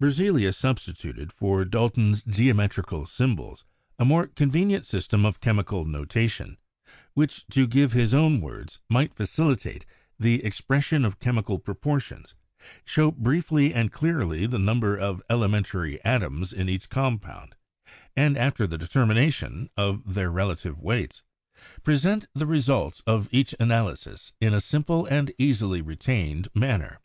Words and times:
Berzelius 0.00 0.56
substituted 0.56 1.34
for 1.34 1.62
Dalton's 1.66 2.22
geometrical 2.22 3.04
symbols 3.04 3.62
a 3.98 4.06
more 4.06 4.26
convenient 4.28 4.86
system 4.86 5.26
of 5.26 5.40
chemical 5.42 5.84
notation, 5.84 6.56
which, 7.12 7.46
to 7.48 7.66
give 7.66 7.92
his 7.92 8.14
own 8.14 8.40
words, 8.40 8.80
"might 8.88 9.12
facilitate 9.12 9.84
the 10.18 10.42
expression 10.42 11.04
of 11.04 11.18
chemical 11.18 11.58
proportions, 11.58 12.34
show 12.86 13.10
briefly 13.10 13.74
and 13.74 13.92
clearly 13.92 14.46
the 14.46 14.58
number 14.58 14.96
of 14.96 15.22
elementary 15.28 16.02
atoms 16.06 16.54
in 16.54 16.70
each 16.70 16.88
compound, 16.88 17.54
and 18.16 18.38
after 18.38 18.66
the 18.66 18.78
determination 18.78 19.68
of 19.76 20.14
their 20.14 20.30
relative 20.32 20.78
weights, 20.80 21.22
present 21.82 22.26
the 22.32 22.46
results 22.46 23.02
208 23.04 23.26
CHEMISTRY 23.26 23.38
of 23.38 23.40
each 23.40 23.60
analysis 23.62 24.32
in 24.40 24.54
a 24.54 24.60
simple 24.62 25.04
and 25.04 25.32
easily 25.36 25.82
retained 25.82 26.48
manner." 26.54 26.98